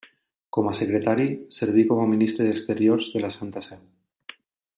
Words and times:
Com 0.55 0.69
a 0.69 0.73
Secretari, 0.77 1.27
serví 1.57 1.83
com 1.91 2.01
a 2.05 2.07
ministre 2.15 2.49
d'exteriors 2.49 3.13
de 3.17 3.23
la 3.27 3.33
Santa 3.37 3.65
Seu. 3.69 3.87